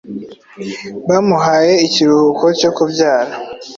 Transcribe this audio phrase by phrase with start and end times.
[1.07, 3.33] bamuhaye ikruhuko cyo kubyara,